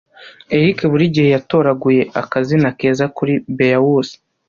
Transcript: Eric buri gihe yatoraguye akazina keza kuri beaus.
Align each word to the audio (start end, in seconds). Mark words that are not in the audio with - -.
Eric 0.57 0.77
buri 0.91 1.05
gihe 1.15 1.29
yatoraguye 1.35 2.01
akazina 2.21 2.67
keza 2.79 3.05
kuri 3.17 3.33
beaus. 3.57 4.09